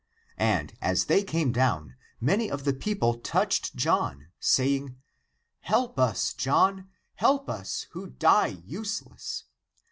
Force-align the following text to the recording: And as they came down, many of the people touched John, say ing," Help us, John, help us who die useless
And 0.39 0.73
as 0.81 1.05
they 1.05 1.21
came 1.23 1.51
down, 1.51 1.95
many 2.19 2.49
of 2.49 2.63
the 2.63 2.73
people 2.73 3.19
touched 3.19 3.75
John, 3.75 4.29
say 4.39 4.77
ing," 4.77 4.97
Help 5.71 5.99
us, 5.99 6.33
John, 6.33 6.89
help 7.17 7.47
us 7.47 7.85
who 7.91 8.07
die 8.09 8.63
useless 8.65 9.43